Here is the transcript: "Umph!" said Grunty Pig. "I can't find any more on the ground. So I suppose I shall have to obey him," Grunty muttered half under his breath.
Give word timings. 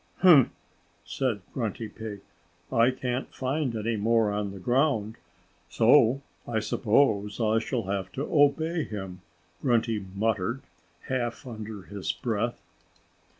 "Umph!" 0.23 0.49
said 1.05 1.41
Grunty 1.53 1.87
Pig. 1.87 2.21
"I 2.71 2.89
can't 2.89 3.31
find 3.31 3.75
any 3.75 3.97
more 3.97 4.31
on 4.31 4.49
the 4.49 4.57
ground. 4.57 5.13
So 5.69 6.23
I 6.47 6.57
suppose 6.59 7.39
I 7.39 7.59
shall 7.59 7.83
have 7.83 8.11
to 8.13 8.23
obey 8.23 8.83
him," 8.83 9.21
Grunty 9.61 10.03
muttered 10.15 10.63
half 11.03 11.45
under 11.45 11.83
his 11.83 12.11
breath. 12.13 12.59